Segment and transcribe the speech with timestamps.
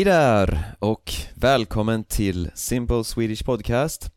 [0.00, 4.12] Hej där och välkommen till Simple Swedish Podcast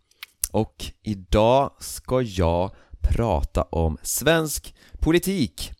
[0.51, 2.71] och idag ska jag
[3.01, 5.71] prata om svensk politik.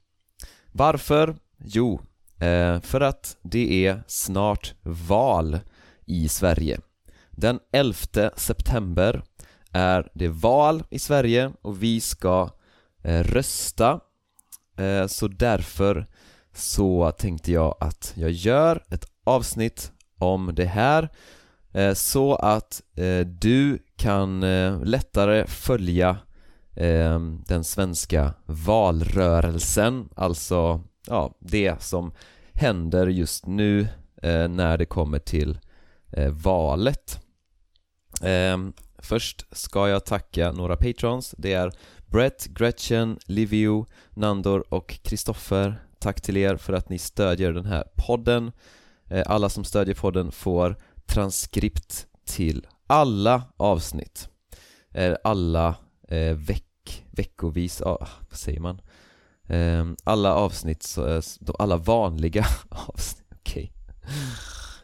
[0.72, 1.36] Varför?
[1.66, 2.02] Jo,
[2.40, 5.60] eh, för att det är snart val
[6.06, 6.80] i Sverige.
[7.32, 9.24] Den 11 september
[9.72, 12.50] är det val i Sverige och vi ska
[13.04, 14.00] eh, rösta
[14.78, 16.08] eh, så därför
[16.54, 19.93] så tänkte jag att jag gör ett avsnitt
[20.24, 21.10] om det här.
[21.72, 26.18] Eh, så att eh, du kan eh, lättare följa
[27.46, 32.14] den svenska valrörelsen, alltså ja, det som
[32.54, 33.88] händer just nu
[34.50, 35.60] när det kommer till
[36.44, 37.20] valet.
[38.98, 41.72] Först ska jag tacka några patrons, det är
[42.06, 47.84] Brett, Gretchen, Livio, Nandor och Kristoffer Tack till er för att ni stödjer den här
[47.96, 48.52] podden.
[49.14, 50.76] Eh, alla som stödjer podden får
[51.06, 54.30] transkript till alla avsnitt
[54.92, 55.76] eh, Alla
[56.08, 58.82] eh, veck, veckovis, ah, vad säger man?
[59.48, 61.22] Ehm, alla avsnitt, eh,
[61.60, 64.14] alla vanliga avsnitt, okej okay.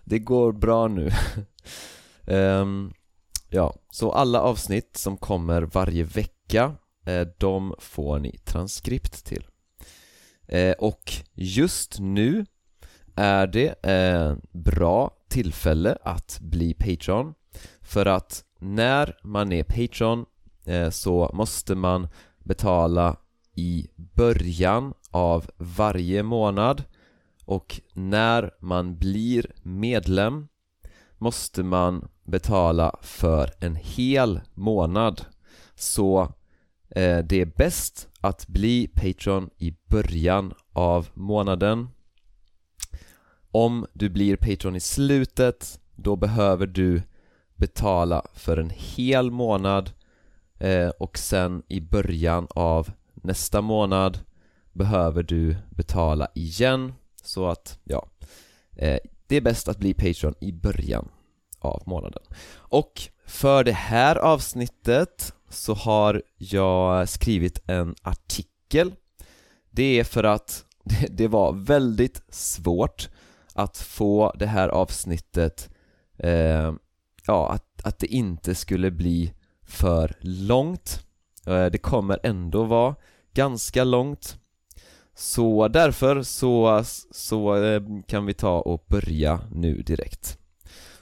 [0.04, 1.12] Det går bra nu
[2.28, 2.94] ehm,
[3.50, 6.76] Ja, så alla avsnitt som kommer varje vecka
[7.38, 9.48] de får ni transkript till
[10.78, 12.46] och just nu
[13.20, 13.76] är det
[14.52, 17.34] bra tillfälle att bli Patreon?
[17.82, 20.26] För att när man är Patreon
[20.66, 22.08] eh, så måste man
[22.40, 23.16] betala
[23.56, 26.84] i början av varje månad.
[27.46, 30.48] Och när man blir medlem
[31.18, 35.26] måste man betala för en hel månad.
[35.76, 36.22] Så
[36.90, 41.88] eh, det är bäst att bli Patreon i början av månaden
[43.52, 47.02] om du blir Patreon i slutet, då behöver du
[47.56, 49.92] betala för en hel månad
[50.60, 54.20] eh, och sen i början av nästa månad
[54.74, 56.94] behöver du betala igen.
[57.24, 58.08] Så att, ja
[58.76, 61.10] eh, det är bäst att bli Patreon i början
[61.60, 62.24] av månaden.
[62.52, 68.94] Och för det här avsnittet så har jag skrivit en artikel.
[69.70, 70.66] Det är för att
[71.10, 73.10] det var väldigt svårt
[73.54, 75.70] att få det här avsnittet
[76.18, 76.74] eh,
[77.28, 79.34] Ja, att, att det inte skulle bli
[79.64, 81.06] för långt.
[81.46, 82.96] Eh, Det kommer ändå vara
[83.34, 84.40] ganska långt.
[85.16, 90.38] Så därför så, så eh, kan vi ta och börja nu direkt.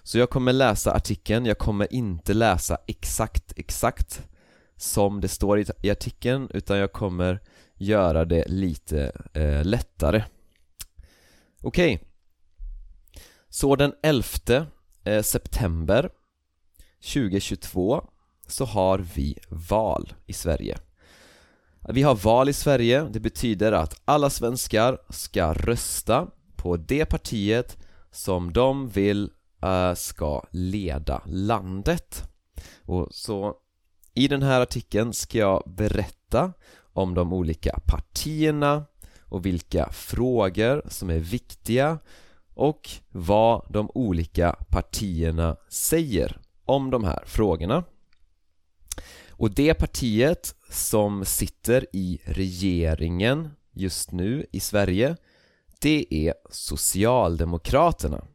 [0.04, 4.28] Så jag kommer läsa artikeln, jag kommer inte läsa exakt, exakt
[4.76, 7.40] som det står i artikeln utan jag kommer
[7.76, 10.24] göra det lite eh, lättare.
[11.62, 12.07] Okej, okay.
[13.58, 14.66] Så den 11
[15.04, 16.10] eh, september
[17.14, 18.04] 2022
[18.48, 20.78] så har vi val i Sverige.
[21.90, 27.78] Vi har val i Sverige, det betyder att alla svenskar ska rösta på det partiet
[28.12, 29.32] som de vill
[29.64, 32.24] eh, ska leda landet.
[32.86, 33.56] Och så
[34.14, 36.54] i den här artikeln ska jag berätta
[36.94, 38.86] om de olika partierna
[39.22, 42.00] och vilka frågor som är viktiga
[42.58, 47.84] och vad de olika partierna säger om de här frågorna.
[49.30, 55.16] Och det partiet som sitter i regeringen just nu i Sverige
[55.80, 58.26] det är Socialdemokraterna.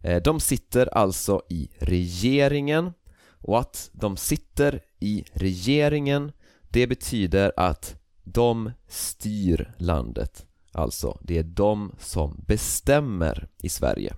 [0.00, 2.92] Eh, de sitter alltså i regeringen
[3.28, 6.32] och att de sitter i regeringen
[6.68, 10.46] det betyder att de styr landet.
[10.72, 14.14] Alltså, det är de som bestämmer i Sverige.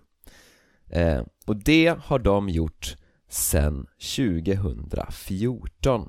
[0.86, 2.96] Eh, Och det har de gjort
[3.28, 3.86] sedan
[4.16, 6.08] 2014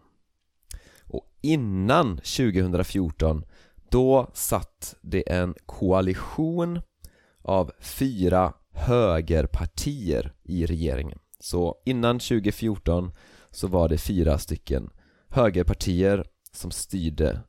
[1.08, 3.44] Och innan 2014
[3.90, 6.81] då satt det en koalition
[7.42, 11.19] av fyra högerpartier i regeringen.
[11.40, 13.12] Så innan 2014
[13.51, 14.90] så var det fyra stycken
[15.30, 17.42] högerpartier som styrde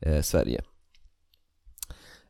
[0.00, 0.62] eh, Sverige.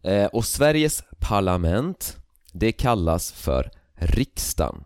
[0.03, 2.17] Eh, och Sveriges parlament,
[2.53, 4.85] det kallas för riksdagen.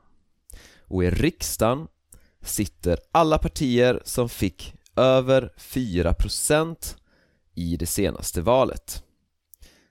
[0.89, 1.87] Och i riksdagen
[2.43, 6.97] sitter alla partier som fick över 4%
[7.55, 9.05] i det senaste valet.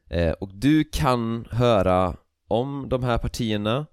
[0.10, 2.18] Eh, och du kan höra
[2.48, 3.86] om de här partierna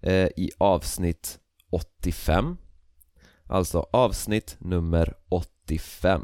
[0.00, 1.38] eh, i avsnitt
[1.70, 2.56] 85
[3.46, 6.22] Alltså avsnitt nummer 85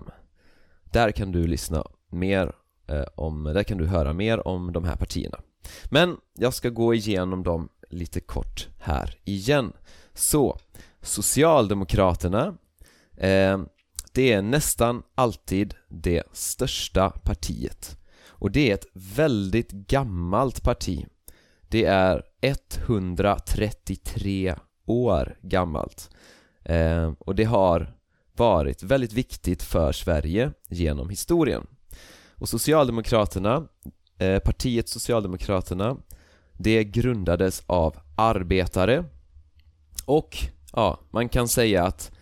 [0.84, 2.52] Där kan du lyssna mer
[2.86, 5.40] Eh, om, där kan du höra mer om de här partierna
[5.84, 9.72] Men jag ska gå igenom dem lite kort här igen.
[10.14, 10.58] Så,
[11.02, 12.54] Socialdemokraterna
[13.16, 13.60] eh,
[14.12, 21.06] det är nästan alltid det största partiet och det är ett väldigt gammalt parti.
[21.69, 24.54] Det är 133
[24.87, 26.10] år gammalt
[26.62, 27.94] eh, och det har
[28.37, 31.66] varit väldigt viktigt för Sverige genom historien.
[32.38, 33.69] Och Socialdemokraterna,
[34.19, 35.96] eh, partiet Socialdemokraterna,
[36.52, 39.04] det grundades av arbetare
[40.04, 40.36] och
[40.72, 42.12] ja, man kan säga att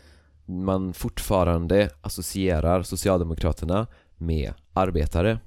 [0.46, 3.86] man fortfarande associerar Socialdemokraterna
[4.16, 5.38] med arbetare.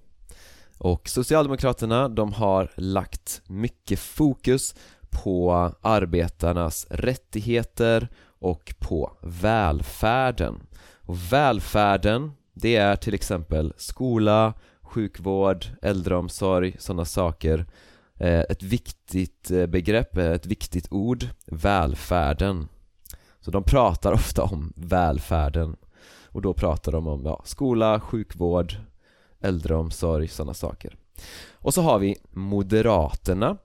[0.77, 4.75] Och Socialdemokraterna, de har lagt mycket fokus
[5.09, 8.07] på arbetarnas rättigheter
[8.39, 10.67] och på välfärden.
[10.95, 17.65] Och välfärden, det är till exempel skola, sjukvård, äldreomsorg, sådana saker.
[18.19, 22.67] Eh, ett viktigt eh, begrepp, eh, ett viktigt ord, välfärden.
[23.39, 25.75] Så de pratar ofta om välfärden
[26.25, 28.75] och då pratar de om ja, skola, sjukvård,
[29.39, 30.95] äldreomsorg, sådana saker.
[31.53, 33.57] Och så har vi Moderaterna.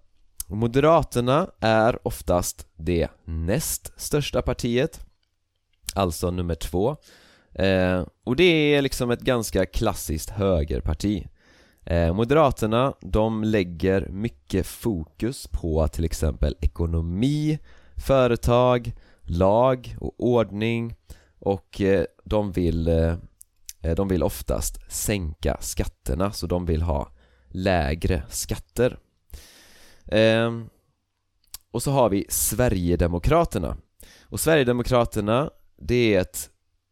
[0.47, 5.01] Moderaterna är oftast det näst största partiet,
[5.95, 6.97] alltså nummer två.
[7.55, 11.27] Eh, och det är liksom ett ganska klassiskt högerparti.
[11.85, 17.59] Eh, Moderaterna, de lägger mycket fokus på till exempel ekonomi,
[17.97, 18.93] företag,
[19.23, 20.95] lag och ordning
[21.39, 23.15] och eh, de vill, eh,
[23.81, 27.09] eh de vill oftast sänka skatterna så de vill ha
[27.49, 28.99] lägre skatter.
[30.07, 30.51] Eh,
[31.71, 33.77] och så har vi Sverigedemokraterna
[34.23, 35.51] och Sverigedemokraterna
[35.81, 36.51] det är ett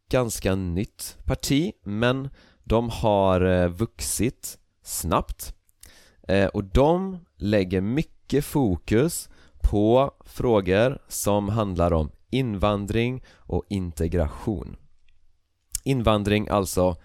[0.09, 2.29] ganska nytt parti men
[2.65, 5.55] de har eh, vuxit snabbt.
[6.29, 9.29] Eh, och de lägger mycket fokus
[9.63, 14.77] på frågor som handlar om invandring och integration.
[15.85, 16.97] Invandring alltså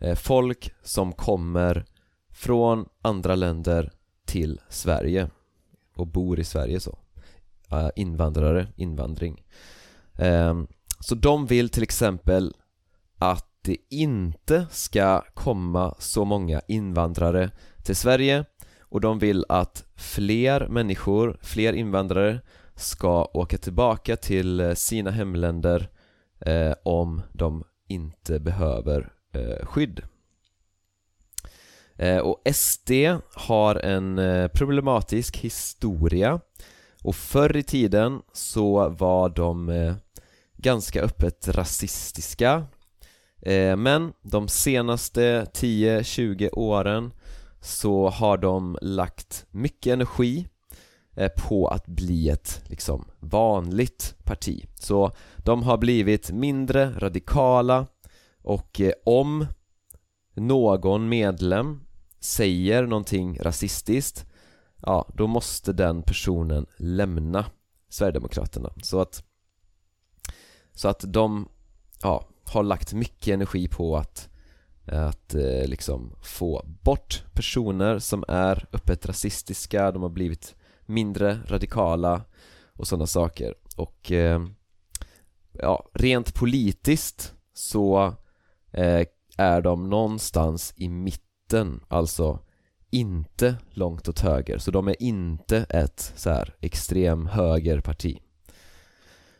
[0.00, 1.84] eh, folk som kommer
[2.30, 3.92] från andra länder
[4.24, 5.30] till Sverige
[5.94, 6.98] och bor i Sverige så.
[7.96, 9.44] Invandrare, invandring.
[10.18, 10.66] Ehm,
[11.00, 12.54] så de vill till exempel
[13.18, 17.50] att det inte ska komma så många invandrare
[17.84, 18.44] till Sverige
[18.80, 22.40] och de vill att fler människor, fler invandrare
[22.74, 25.88] ska åka tillbaka till eh, sina hemländer
[26.40, 30.02] eh, om de inte behöver eh, skydd.
[31.96, 32.90] Eh, och SD
[33.34, 36.40] har en eh, problematisk historia
[37.02, 39.94] och förr i tiden så var de eh,
[40.56, 42.66] ganska öppet rasistiska
[43.42, 47.12] eh, men de senaste 10-20 åren
[47.60, 50.48] så har de lagt mycket energi
[51.14, 54.66] eh, på att bli ett liksom vanligt parti.
[54.74, 57.86] Så de har blivit mindre radikala
[58.42, 59.46] och eh, om
[60.34, 61.80] någon medlem
[62.20, 64.26] säger någonting rasistiskt
[64.82, 67.44] ja, då måste den personen lämna
[67.88, 69.24] Sverigedemokraterna så att
[70.76, 71.48] så att de
[72.02, 74.28] ja, har lagt mycket energi på att
[74.88, 80.54] att eh, liksom få bort personer som är öppet rasistiska, de har blivit
[80.86, 82.22] mindre radikala
[82.72, 83.54] och sådana saker.
[83.76, 84.46] Och eh,
[85.52, 88.14] ja, rent politiskt så
[88.72, 89.06] eh,
[89.36, 92.38] är de någonstans i mitten, alltså
[92.90, 98.18] inte långt åt höger, så de är inte ett så här extrem högerparti.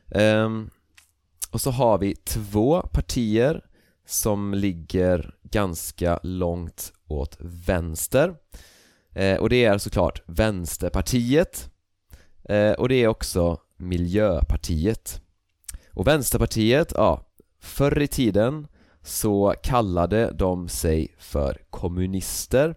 [0.09, 0.71] Um,
[1.57, 3.65] och så har vi två partier
[4.07, 8.35] som ligger ganska långt åt vänster.
[9.13, 11.71] Eh, och det är såklart Vänsterpartiet.
[12.45, 15.21] Eh, och det är också Miljöpartiet.
[15.93, 17.27] Och Vänsterpartiet, ja,
[17.61, 18.67] förr i tiden
[19.03, 22.75] så kallade de sig för kommunister.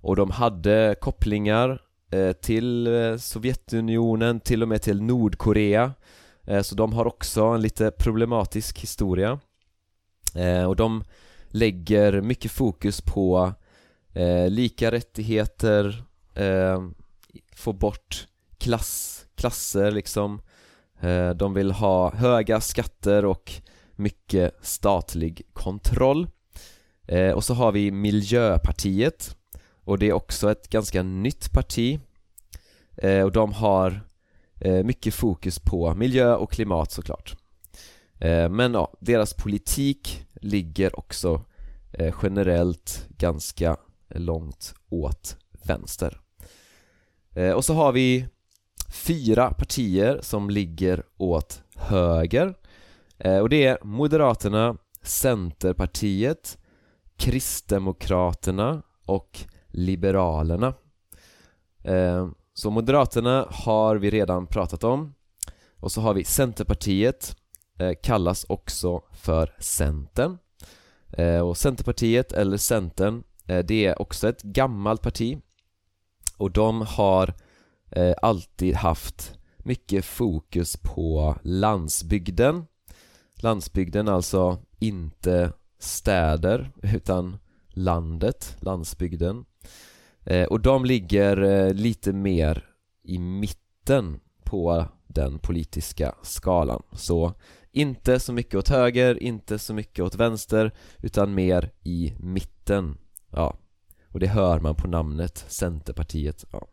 [0.00, 5.92] Och de hade kopplingar eh, till eh, Sovjetunionen, till och med till Nordkorea.
[6.46, 9.40] Eh, så de har också en lite problematisk historia.
[10.34, 11.04] Eh, och de
[11.48, 13.52] lägger mycket fokus på
[14.12, 16.04] eh, lika rättigheter,
[17.56, 20.40] få bort klass, klasser liksom.
[21.36, 23.52] De vill ha höga skatter och
[23.96, 26.28] mycket statlig kontroll.
[27.34, 29.36] Och så har vi Miljöpartiet.
[29.84, 32.00] Och det är också ett ganska nytt parti.
[33.24, 34.00] Och de har
[34.60, 37.36] Eh, mycket fokus på miljö och klimat såklart.
[38.18, 41.44] Eh, men ja, deras politik ligger också
[41.92, 43.76] eh, generellt ganska
[44.08, 46.20] långt åt vänster.
[47.56, 48.26] Och så har vi
[48.88, 52.54] fyra partier som ligger åt höger.
[53.42, 56.58] Och det är Moderaterna, Centerpartiet,
[57.16, 60.74] Kristdemokraterna och Liberalerna.
[62.54, 65.14] Så Moderaterna har vi redan pratat om.
[65.76, 67.36] Och så har vi Centerpartiet
[67.78, 70.38] eh, kallas också för Centern.
[71.12, 75.38] Eh, och Centerpartiet eller Centern eh, det är också ett gammalt parti.
[76.36, 77.34] Och de har
[77.90, 82.66] eh, alltid haft mycket fokus på landsbygden.
[83.34, 87.36] Landsbygden alltså inte städer utan
[87.68, 89.44] landet, landsbygden.
[90.24, 92.66] Eh, och de ligger eh, lite mer
[93.02, 96.82] i mitten på den politiska skalan.
[96.92, 97.34] Så
[97.72, 102.98] inte så mycket åt höger, inte så mycket åt vänster utan mer i mitten.
[103.30, 103.56] Ja
[104.14, 106.66] och det hör man på namnet Centerpartiet ja.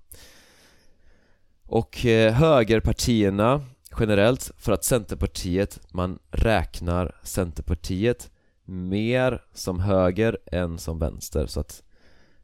[1.64, 3.66] och eh, högerpartierna
[4.00, 8.32] generellt för att Centerpartiet, man räknar Centerpartiet
[8.66, 11.46] mer som höger än som vänster.
[11.46, 11.84] Så att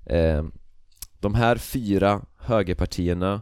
[0.06, 0.46] eh,
[1.20, 3.42] de här fyra högerpartierna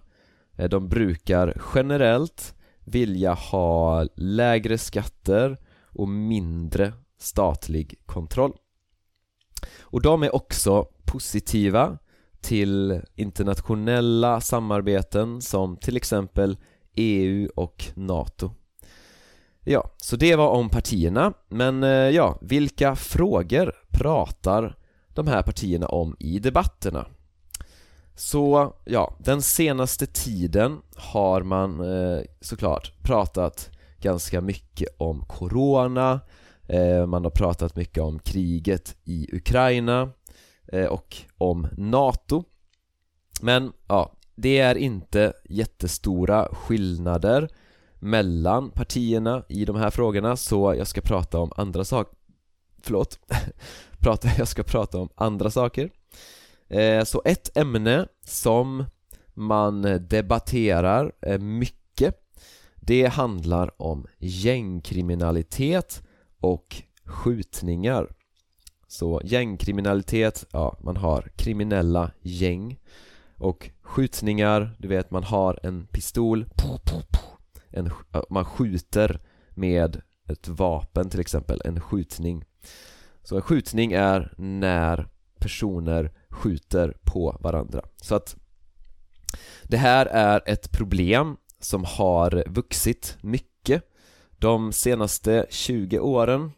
[0.55, 8.53] eh, de brukar generellt vilja ha lägre skatter och mindre statlig kontroll.
[9.79, 11.98] Och de är också positiva
[12.41, 16.58] till internationella samarbeten som till exempel
[16.96, 18.51] EU och NATO.
[19.63, 24.77] Ja, så det var om partierna, men eh, ja, vilka frågor pratar
[25.13, 27.08] de här partierna om i debatterna?
[28.15, 33.69] Så ja, den senaste tiden har man eh, såklart pratat
[34.00, 36.19] ganska mycket om Corona
[36.67, 40.10] eh, Man har pratat mycket om kriget i Ukraina
[40.67, 42.43] eh, och om NATO.
[43.41, 47.50] Men ja, det är inte jättestora skillnader
[48.00, 52.15] mellan partierna i de här frågorna så jag ska prata om andra saker
[52.86, 53.19] Förlåt,
[54.00, 55.89] prata, jag ska prata om andra saker.
[56.69, 58.86] Eh, så ett ämne som
[59.34, 62.22] man debatterar eh, mycket
[62.75, 66.03] Det handlar om gängkriminalitet
[66.39, 68.15] och skjutningar.
[68.88, 72.79] Så gängkriminalitet, ja man har kriminella gäng.
[73.38, 76.45] Och skjutningar, du vet man har en pistol
[77.69, 77.91] en,
[78.29, 82.45] Man skjuter med ett vapen till exempel, en skjutning.
[83.24, 85.07] Så en skjutning är när
[85.39, 88.35] personer skjuter på varandra Så att
[89.63, 93.83] det här är ett problem som har vuxit mycket
[94.37, 96.51] de senaste 20 åren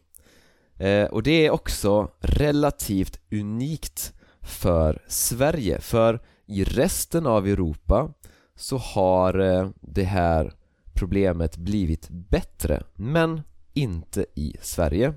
[0.76, 8.14] eh, och det är också relativt unikt för Sverige för i resten av Europa
[8.54, 10.52] så har eh, det här
[10.92, 13.42] problemet blivit bättre, men
[13.74, 15.14] inte i Sverige.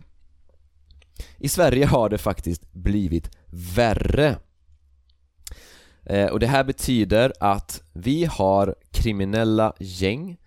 [1.38, 3.30] I Sverige har det faktiskt blivit
[3.76, 4.38] värre.
[6.04, 10.38] Eh, och det här betyder att vi har kriminella gäng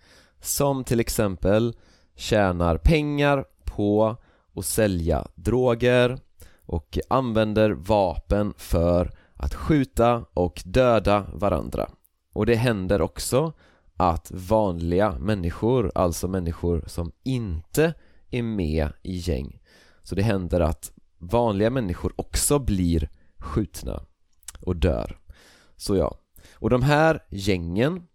[0.41, 1.75] som till exempel
[2.15, 4.17] tjänar pengar på
[4.55, 6.19] att sälja droger
[6.65, 11.89] och använder vapen för att skjuta och döda varandra.
[12.33, 13.53] Och det händer också
[13.97, 17.93] att vanliga människor, alltså människor som inte
[18.31, 19.59] är med i gäng.
[20.03, 24.01] Så det händer att vanliga människor också blir skjutna
[24.59, 25.17] och dör
[25.77, 26.17] så ja,
[26.53, 28.07] och de här gängen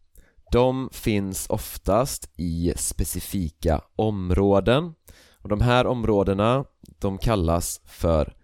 [0.52, 4.95] de finns oftast i specifika områden.
[5.43, 6.64] Och de här områdena
[6.99, 8.35] de kallas för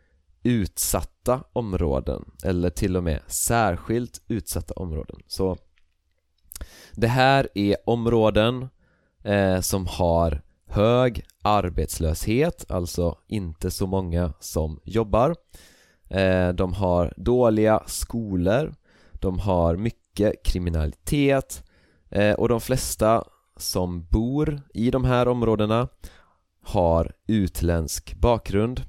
[0.42, 5.20] utsatta områden eller till och med särskilt utsatta områden.
[5.26, 5.56] Så
[6.92, 8.68] det här är områden
[9.24, 15.36] eh, som har hög arbetslöshet, alltså inte så många som jobbar.
[16.08, 18.74] Eh, de har dåliga skolor
[19.26, 21.64] de har mycket kriminalitet
[22.10, 23.24] eh, och de flesta
[23.56, 25.88] som bor i de här områdena
[26.62, 28.82] har utländsk bakgrund.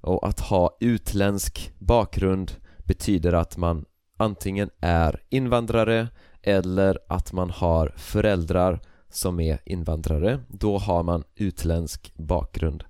[0.00, 3.84] Och att ha utländsk bakgrund betyder att man
[4.16, 6.08] antingen är invandrare
[6.42, 12.84] eller att man har föräldrar som är invandrare, då har man utländsk bakgrund.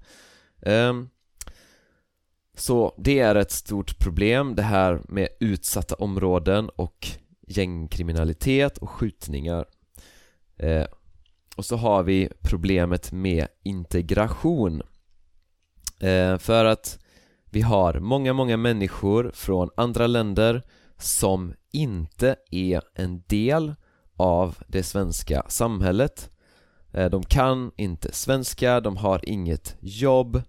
[0.61, 1.09] Um,
[2.55, 7.07] så det är ett stort problem det här med utsatta områden och
[7.47, 9.65] gängkriminalitet och skjutningar.
[10.57, 10.87] Eh,
[11.57, 14.83] Och så har vi problemet med integration.
[16.01, 16.99] Eh, För att
[17.51, 20.63] vi har många, många människor från andra länder
[20.99, 23.75] som inte är en del
[24.17, 26.31] av det svenska samhället.
[26.93, 30.43] Eh, De kan inte svenska, de har inget jobb.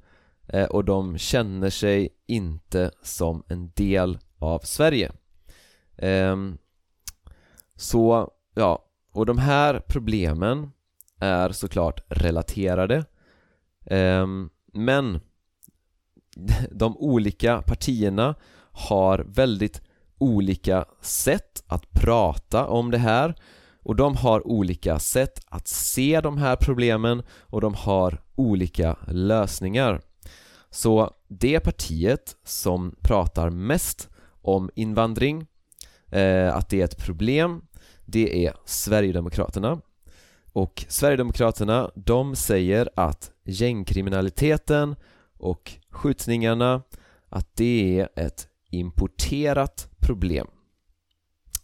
[0.47, 5.11] Eh, och de känner sig inte som en del av Sverige.
[5.97, 6.57] Ehm,
[7.75, 10.71] så, ja, och de här problemen
[11.19, 13.05] är såklart relaterade.
[13.85, 15.19] Ehm, men
[16.71, 18.35] de olika partierna
[18.71, 19.81] har väldigt
[20.17, 23.35] olika sätt att prata om det här.
[23.83, 30.01] Och de har olika sätt att se de här problemen och de har olika lösningar.
[30.75, 34.09] Så det partiet som pratar mest
[34.41, 35.47] om invandring,
[36.11, 37.61] eh, att det är ett problem,
[38.05, 39.81] det är Sverigedemokraterna.
[40.53, 44.95] Och Sverigedemokraterna, de säger att gängkriminaliteten
[45.37, 46.81] och skjutningarna,
[47.29, 50.47] att det är ett importerat problem.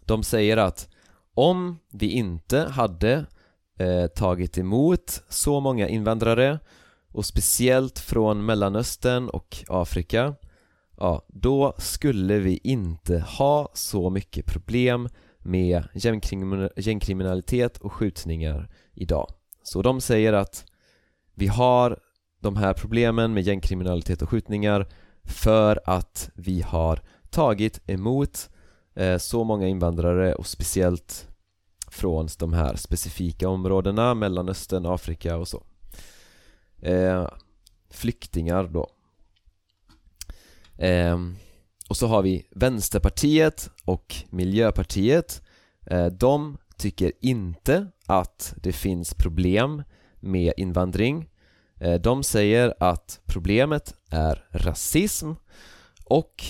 [0.06, 0.90] De säger att
[1.34, 3.26] om vi inte hade
[3.80, 6.60] eh, tagit emot så många invandrare
[7.12, 10.36] och speciellt från Mellanöstern och Afrika
[10.98, 15.84] ja, då skulle vi inte ha så mycket problem med
[16.76, 19.28] gängkriminalitet och skjutningar idag.
[19.64, 20.66] Så de säger att
[21.36, 22.00] vi har
[22.40, 24.88] de här problemen med gängkriminalitet och skjutningar
[25.24, 28.50] för att vi har tagit emot
[28.96, 31.28] eh, så många invandrare och speciellt
[31.88, 35.64] från de här specifika områdena, Mellanöstern, Afrika och så
[36.82, 37.28] eh,
[37.90, 38.88] Flyktingar då.
[40.78, 41.18] Eh,
[41.90, 45.42] Och så har vi Vänsterpartiet och Miljöpartiet.
[45.86, 49.84] Eh, De tycker inte att det finns problem
[50.20, 51.30] med invandring.
[51.80, 55.32] Eh, De säger att problemet är rasism
[56.06, 56.44] och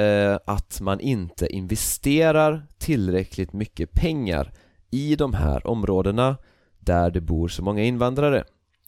[0.00, 4.52] eh, att man inte investerar tillräckligt mycket pengar
[4.90, 6.36] i de här områdena
[6.78, 8.44] där det bor så många invandrare.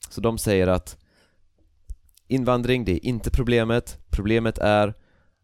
[0.09, 0.97] Så de säger att
[2.27, 3.99] invandring, det är inte problemet.
[4.09, 4.93] Problemet är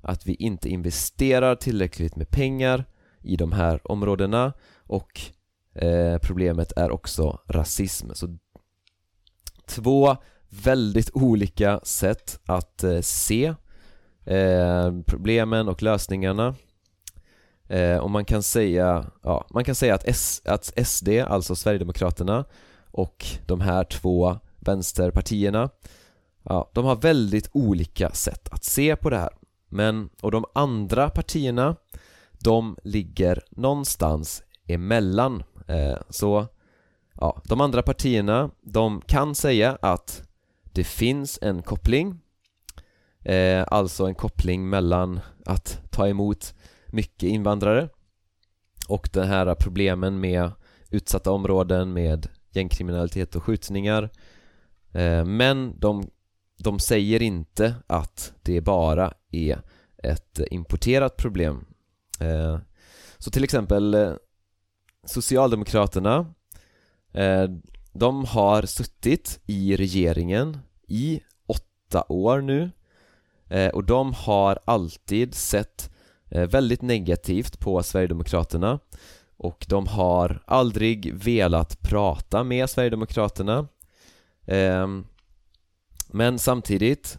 [0.01, 2.85] att vi inte investerar tillräckligt med pengar
[3.21, 5.21] i de här områdena och
[5.75, 8.09] eh, problemet är också rasism.
[8.13, 8.37] Så
[9.65, 10.17] två
[10.49, 13.53] väldigt olika sätt att eh, se
[14.25, 16.55] eh, problemen och lösningarna
[17.67, 22.45] eh, och man kan säga, ja, man kan säga att, S, att SD, alltså Sverigedemokraterna
[22.91, 25.69] och de här två vänsterpartierna.
[26.43, 29.29] Ja, de har väldigt olika sätt att se på det här.
[29.69, 31.75] Men, och de andra partierna
[32.31, 35.43] de ligger någonstans emellan.
[35.67, 36.47] Eh, så
[37.13, 40.23] ja, de andra partierna de kan säga att
[40.63, 42.19] det finns en koppling
[43.23, 46.53] eh, Alltså en koppling mellan att ta emot
[46.87, 47.89] mycket invandrare
[48.87, 50.51] och de här problemen med
[50.89, 54.03] utsatta områden med gängkriminalitet och skjutningar.
[54.03, 54.09] eh,
[54.93, 56.09] Eh, men de,
[56.57, 59.61] de säger inte att det bara är
[59.97, 61.65] ett importerat problem.
[62.19, 62.59] Eh,
[63.17, 64.13] så till exempel eh,
[65.05, 66.33] Socialdemokraterna
[67.93, 72.71] De har suttit i regeringen i åtta år nu
[73.73, 75.89] och de har alltid sett
[76.29, 78.79] väldigt negativt på Sverigedemokraterna.
[79.37, 83.67] Och de har aldrig velat prata med Sverigedemokraterna.
[84.45, 85.05] Ehm,
[86.07, 87.17] men samtidigt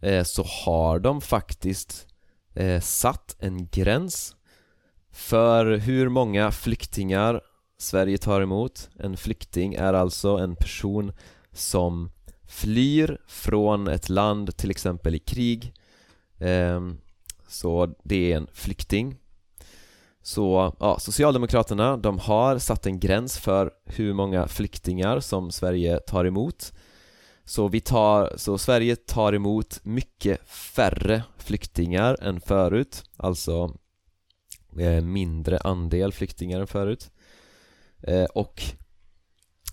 [0.00, 2.06] eh, så har de faktiskt
[2.54, 4.36] eh, satt en gräns
[5.10, 7.40] för hur många flyktingar
[7.78, 8.90] Sverige tar emot.
[8.98, 11.12] En flykting är alltså en person
[11.52, 12.10] som
[12.48, 15.74] flyr från ett land, till exempel i krig.
[16.38, 16.98] Ehm,
[17.48, 19.16] så det är en flykting.
[20.28, 26.24] Så ja, Socialdemokraterna de har satt en gräns för hur många flyktingar som Sverige tar
[26.24, 26.72] emot.
[27.44, 33.74] Så vi tar, så Sverige tar emot mycket färre flyktingar än förut Alltså
[34.78, 37.10] eh, mindre andel flyktingar än förut.
[38.02, 38.62] Eh, Och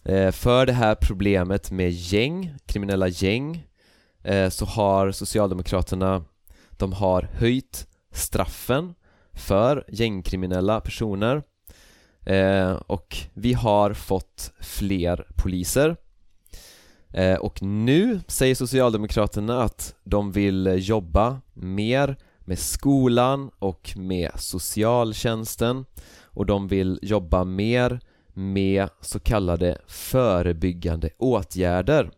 [0.06, 3.68] eh, för det här problemet med gäng, kriminella gäng
[4.24, 6.26] eh, så har Socialdemokraterna
[6.72, 8.96] de har höjt straffen
[9.36, 11.44] för gängkriminella personer.
[12.26, 15.96] Eh, och vi har fått fler poliser.
[17.14, 25.86] Eh, och nu säger Socialdemokraterna att de vill jobba mer med skolan och med socialtjänsten.
[26.24, 28.00] Och de vill jobba mer
[28.34, 32.12] med så kallade förebyggande åtgärder.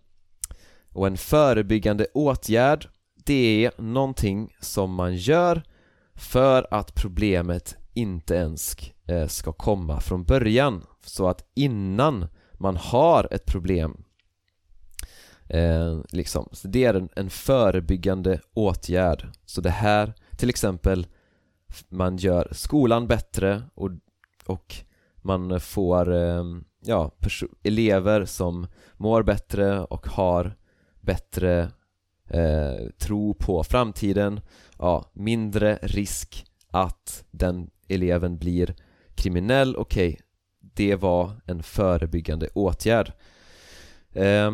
[0.93, 2.87] Och en förebyggande åtgärd
[3.27, 5.63] det är någonting som man gör
[6.17, 8.75] för att problemet inte ens
[9.07, 14.03] eh, ska komma från början så att innan man har ett problem
[15.47, 16.49] eh, liksom.
[16.51, 21.07] Så det är en, en förebyggande åtgärd så det här till exempel
[21.89, 23.91] man gör skolan bättre och,
[24.45, 24.75] och
[25.17, 26.43] man får eh,
[26.85, 27.11] ja,
[27.63, 30.55] elever som mår bättre och har
[31.01, 31.71] bättre
[32.27, 34.41] eh, tro på framtiden,
[34.77, 38.75] ja, mindre risk att den eleven blir
[39.15, 40.21] kriminell, okej, okay,
[40.59, 43.11] det var en förebyggande åtgärd.
[44.13, 44.51] Eh,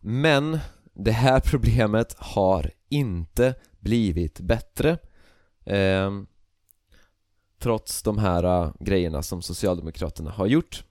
[0.00, 0.58] men
[0.94, 4.98] det här problemet har inte blivit bättre
[5.64, 6.10] eh,
[7.58, 10.84] trots de här uh, grejerna som Socialdemokraterna har gjort.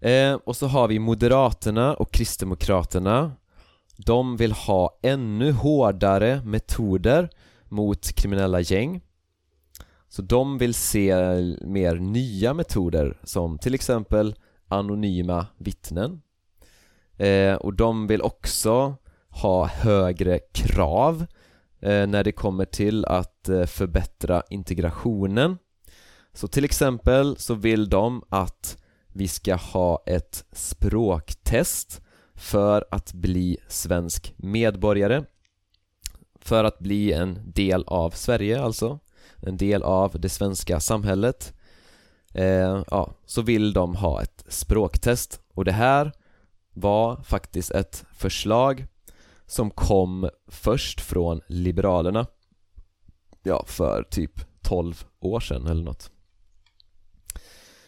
[0.00, 3.32] Eh, och så har vi Moderaterna och Kristdemokraterna
[4.06, 7.30] de vill ha ännu hårdare metoder
[7.68, 9.00] mot kriminella gäng.
[10.08, 11.14] Så de vill se
[11.60, 14.34] mer nya metoder som till exempel
[14.68, 16.22] anonyma vittnen.
[17.16, 18.96] Eh, Och de vill också
[19.28, 21.26] ha högre krav
[21.80, 25.58] eh, när det kommer till att eh, förbättra integrationen.
[26.32, 28.76] Så till exempel så vill de att
[29.12, 32.02] vi ska ha ett språktest
[32.40, 35.24] för att bli svensk medborgare
[36.40, 38.98] för att bli en del av Sverige alltså
[39.42, 41.54] en del av det svenska samhället.
[42.34, 45.40] Eh, ja, så vill de ha ett språktest.
[45.54, 46.12] Och det här
[46.72, 48.86] var faktiskt ett förslag
[49.46, 52.26] som kom först från Liberalerna.
[53.42, 56.10] Ja, för typ 12 år sedan eller något.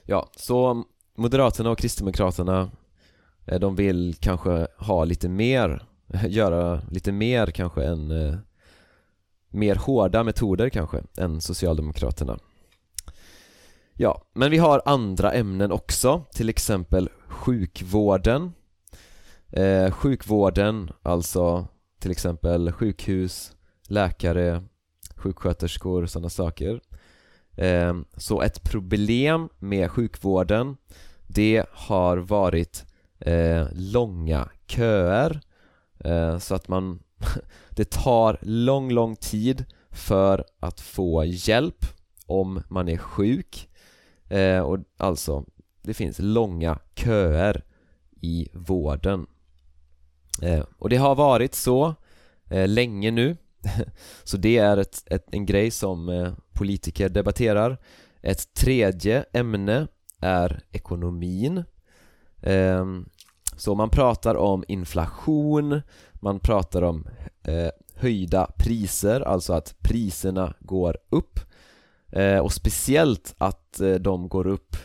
[0.02, 0.84] Ja, så
[1.16, 2.70] Moderaterna och Kristdemokraterna
[3.46, 5.82] Eh, de vill kanske ha lite mer,
[6.28, 8.34] göra lite mer kanske än eh,
[9.54, 12.38] Mer hårda metoder kanske än Socialdemokraterna.
[13.94, 18.52] Ja, men vi har andra ämnen också, till exempel sjukvården.
[19.50, 21.66] Eh, Sjukvården, alltså
[22.00, 23.52] till exempel sjukhus,
[23.88, 24.62] läkare,
[25.16, 26.80] sjuksköterskor, sådana saker.
[27.56, 30.76] Eh, Så ett problem med sjukvården
[31.26, 32.86] det har varit
[33.26, 35.40] eh, långa köer
[36.04, 37.02] eh, så att man
[37.70, 41.86] det tar lång, lång tid för att få hjälp
[42.26, 43.68] om man är sjuk.
[44.28, 45.44] Eh, och alltså
[45.82, 47.64] det finns långa köer
[48.20, 49.26] i vården.
[50.42, 51.94] Eh, och det har varit så
[52.50, 53.36] eh, länge nu.
[54.24, 57.78] Så det är ett, ett, en grej som eh, politiker debatterar.
[58.22, 59.86] Ett tredje ämne
[60.20, 61.64] är ekonomin.
[62.42, 63.08] Ehm,
[63.56, 65.82] så man pratar om inflation,
[66.14, 67.08] man pratar om
[67.42, 71.40] eh, höjda priser, alltså att priserna går upp.
[72.12, 74.76] Eh, och speciellt att eh, de går upp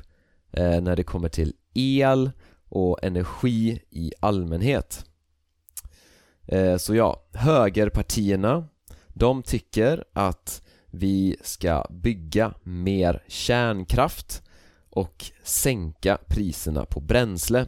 [0.52, 2.32] eh, när det kommer till el
[2.70, 5.06] och energi i allmänhet.
[6.46, 8.68] Eh, så ja, högerpartierna
[9.18, 14.44] de tycker att vi ska bygga mer kärnkraft
[14.90, 17.68] och sänka priserna på bränsle.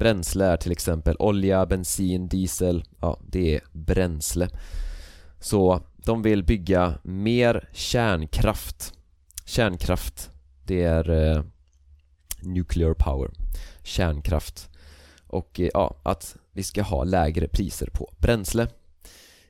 [0.00, 4.48] Bränsle är till exempel olja, bensin, diesel, ja det är bränsle.
[5.40, 8.94] Så de vill bygga mer kärnkraft.
[9.44, 10.30] Kärnkraft,
[10.66, 11.42] det är eh,
[12.42, 13.30] nuclear power.
[13.82, 14.70] Kärnkraft.
[15.26, 18.68] Och eh, ja, att vi ska ha lägre priser på bränsle.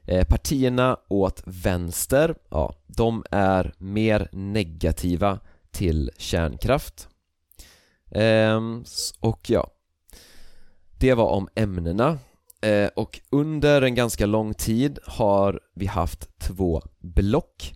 [0.02, 5.38] Eh, Partierna åt vänster, ja, de är mer negativa
[5.70, 7.08] till kärnkraft.
[8.10, 8.84] Ehm,
[9.20, 9.70] och ja
[11.00, 12.18] det var om ämnena.
[12.62, 17.74] Eh, och under en ganska lång tid har vi haft två block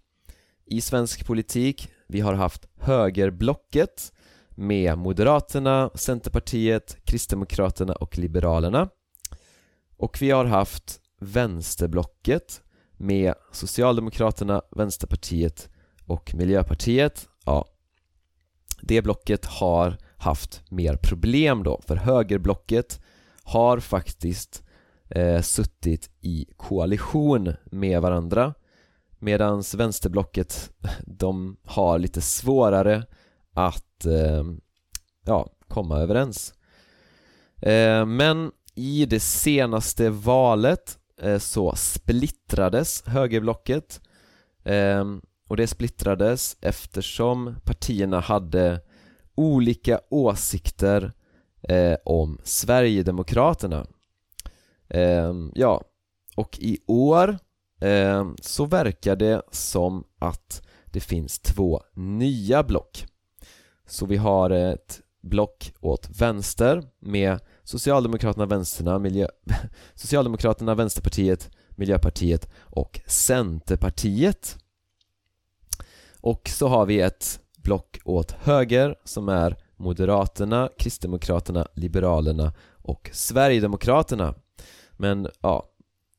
[0.67, 1.89] i svensk politik.
[2.07, 4.13] Vi har haft högerblocket
[4.51, 8.89] med Moderaterna, Centerpartiet, Kristdemokraterna och Liberalerna.
[9.97, 12.63] Och vi har haft vänsterblocket
[12.97, 15.69] med Socialdemokraterna, Vänsterpartiet
[16.07, 17.29] och Miljöpartiet.
[17.45, 17.65] Ja,
[18.81, 23.01] det blocket har haft mer problem då för högerblocket
[23.45, 24.63] har faktiskt
[25.11, 28.55] eh, suttit i koalition med varandra
[29.19, 30.71] medan vänsterblocket
[31.07, 33.07] de har lite svårare
[33.55, 34.45] att eh,
[35.25, 36.55] ja, komma överens.
[37.63, 44.01] Eh, men i det senaste valet eh, så splittrades högerblocket
[44.65, 45.05] eh,
[45.49, 48.81] och det splittrades eftersom partierna hade
[49.35, 51.13] olika åsikter
[51.69, 53.87] eh, om Sverigedemokraterna
[54.89, 55.83] eh, Ja,
[56.37, 57.39] och i år
[57.81, 63.07] eh, så verkar det som att det finns två nya block.
[63.87, 69.29] Så vi har ett block åt vänster med Socialdemokraterna, Vänsterna, miljö...
[69.95, 74.59] Socialdemokraterna, Vänsterpartiet, Miljöpartiet och Centerpartiet.
[76.21, 84.35] Och så har vi ett block åt höger som är Moderaterna, Kristdemokraterna, Liberalerna och Sverigedemokraterna.
[84.93, 85.71] Men ja,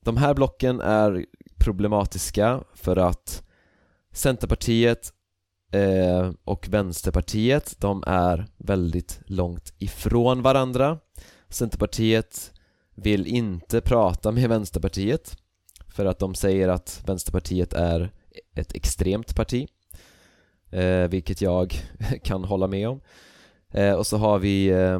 [0.03, 1.25] de här blocken är
[1.57, 3.43] problematiska för att
[4.11, 5.13] Centerpartiet
[5.71, 10.99] eh, och Vänsterpartiet, de är väldigt långt ifrån varandra.
[11.49, 12.51] Centerpartiet
[12.95, 15.37] vill inte prata med Vänsterpartiet
[15.95, 18.11] för att de säger att Vänsterpartiet är
[18.55, 19.67] ett extremt parti
[20.69, 21.75] eh, vilket jag
[22.23, 23.01] kan hålla med om
[23.75, 24.99] eh, och så har vi eh,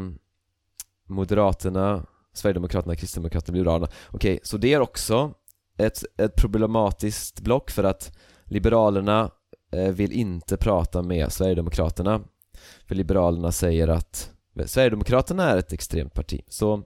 [1.08, 3.88] Moderaterna, Sverigedemokraterna, Kristdemokraterna, Liberalerna.
[4.08, 5.34] Okej, okay, så det är också
[5.78, 9.32] ett, ett problematiskt block för att Liberalerna
[9.72, 12.22] eh, vill inte prata med Sverigedemokraterna.
[12.88, 14.32] För Liberalerna säger att
[14.66, 16.42] Sverigedemokraterna är ett extremt parti.
[16.48, 16.84] Så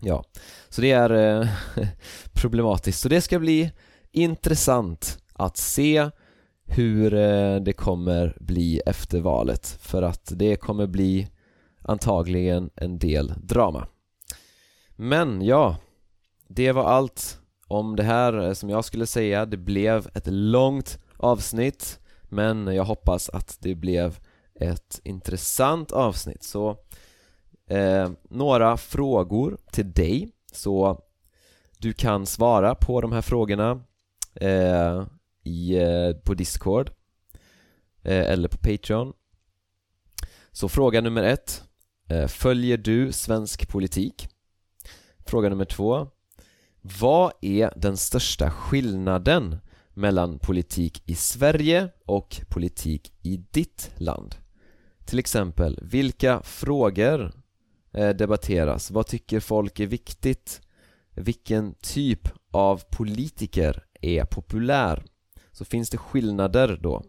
[0.00, 0.24] ja,
[0.68, 1.48] så det är eh,
[2.32, 3.00] problematiskt.
[3.00, 3.72] Så det ska bli
[4.12, 6.10] intressant att se
[6.74, 9.78] hur eh, det kommer bli efter valet.
[9.80, 11.28] För att det kommer bli
[11.82, 13.86] antagligen en del drama.
[14.96, 15.76] Men ja,
[16.48, 19.46] det var allt om det här eh, som jag skulle säga.
[19.46, 24.18] Det blev ett långt avsnitt men jag hoppas att det blev
[24.54, 26.42] ett intressant avsnitt.
[26.42, 26.76] Så
[27.68, 30.30] eh, några frågor till dig.
[30.52, 31.00] Så
[31.78, 33.80] du kan svara på de här frågorna.
[34.34, 35.04] Eh,
[35.42, 36.90] i, eh, på Discord
[38.02, 39.12] eh, eller på Patreon
[40.52, 41.64] Så fråga nummer ett
[42.08, 44.28] eh, Följer du svensk politik?
[45.26, 46.06] Fråga nummer två
[46.80, 49.56] Vad är den största skillnaden
[49.94, 54.34] mellan politik i Sverige och politik i ditt land?
[55.04, 57.32] Till exempel, vilka frågor
[57.92, 58.90] debatteras?
[58.90, 60.60] Vad tycker folk är viktigt?
[61.14, 65.04] Vilken typ av politiker är populär?
[65.52, 67.04] Så finns det skillnader då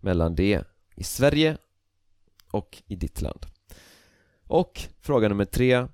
[0.00, 0.64] mellan det
[0.96, 1.58] i Sverige
[2.50, 3.46] och i ditt land.
[4.44, 5.86] Och fråga nummer tre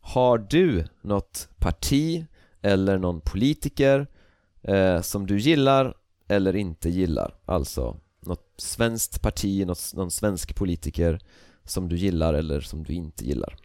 [0.00, 2.26] Har du något parti
[2.62, 4.06] eller någon politiker
[4.62, 5.94] eh, som du gillar
[6.28, 7.34] eller inte gillar?
[7.44, 11.20] Alltså något svenskt parti, något, någon svensk politiker
[11.64, 13.56] som du gillar eller som du inte gillar.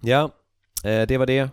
[0.00, 0.30] Ja,
[0.84, 1.50] eh, det var det.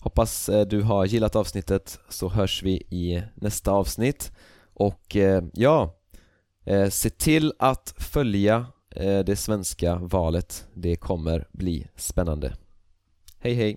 [0.00, 4.32] Hoppas eh, du har gillat avsnittet så hörs vi i nästa avsnitt.
[4.74, 5.94] Och eh, ja,
[6.64, 8.66] eh, se till att följa
[9.26, 10.66] det svenska valet.
[10.74, 12.52] Det kommer bli spännande.
[13.38, 13.76] Hej hej!